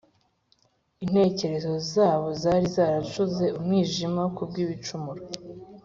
Intekerezo 1.05 1.71
zabo 1.91 2.27
zari 2.41 2.67
zaracuze 2.75 3.45
umwijima 3.59 4.21
kubw’ibicumuro 4.35 5.23